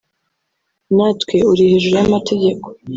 natwe 0.95 1.35
uri 1.51 1.63
hejuru 1.71 1.95
y’amategeko 1.99 2.67